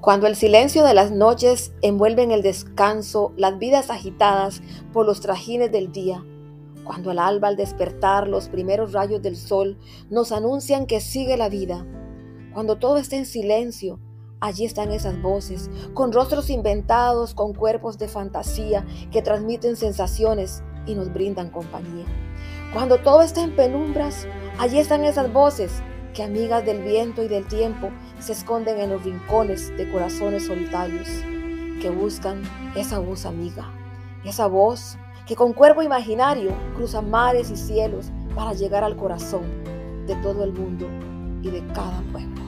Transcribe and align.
Cuando 0.00 0.26
el 0.26 0.34
silencio 0.34 0.82
de 0.82 0.94
las 0.94 1.10
noches 1.10 1.74
envuelve 1.82 2.22
en 2.22 2.30
el 2.30 2.40
descanso 2.40 3.34
las 3.36 3.58
vidas 3.58 3.90
agitadas 3.90 4.62
por 4.94 5.04
los 5.04 5.20
trajines 5.20 5.70
del 5.70 5.92
día, 5.92 6.24
cuando 6.84 7.10
al 7.10 7.18
alba 7.18 7.48
al 7.48 7.56
despertar 7.56 8.26
los 8.26 8.48
primeros 8.48 8.94
rayos 8.94 9.20
del 9.20 9.36
sol 9.36 9.78
nos 10.08 10.32
anuncian 10.32 10.86
que 10.86 11.00
sigue 11.00 11.36
la 11.36 11.50
vida, 11.50 11.86
cuando 12.54 12.78
todo 12.78 12.96
está 12.96 13.16
en 13.16 13.26
silencio, 13.26 14.00
allí 14.40 14.64
están 14.64 14.90
esas 14.90 15.20
voces, 15.20 15.68
con 15.92 16.12
rostros 16.12 16.48
inventados, 16.48 17.34
con 17.34 17.52
cuerpos 17.52 17.98
de 17.98 18.08
fantasía 18.08 18.86
que 19.12 19.20
transmiten 19.20 19.76
sensaciones 19.76 20.62
y 20.86 20.94
nos 20.94 21.12
brindan 21.12 21.50
compañía. 21.50 22.06
Cuando 22.72 23.02
todo 23.02 23.20
está 23.20 23.42
en 23.42 23.54
penumbras, 23.54 24.26
allí 24.58 24.78
están 24.78 25.04
esas 25.04 25.30
voces 25.30 25.82
que 26.14 26.22
amigas 26.22 26.64
del 26.64 26.82
viento 26.82 27.22
y 27.22 27.28
del 27.28 27.46
tiempo 27.46 27.90
se 28.18 28.32
esconden 28.32 28.78
en 28.78 28.90
los 28.90 29.04
rincones 29.04 29.76
de 29.76 29.90
corazones 29.90 30.46
solitarios, 30.46 31.08
que 31.80 31.90
buscan 31.90 32.42
esa 32.74 32.98
voz 32.98 33.26
amiga, 33.26 33.70
esa 34.24 34.46
voz 34.46 34.98
que 35.26 35.36
con 35.36 35.52
cuerpo 35.52 35.82
imaginario 35.82 36.52
cruza 36.74 37.02
mares 37.02 37.50
y 37.50 37.56
cielos 37.56 38.10
para 38.34 38.52
llegar 38.52 38.84
al 38.84 38.96
corazón 38.96 39.42
de 40.06 40.14
todo 40.16 40.44
el 40.44 40.52
mundo 40.52 40.86
y 41.42 41.50
de 41.50 41.64
cada 41.72 42.00
pueblo. 42.12 42.42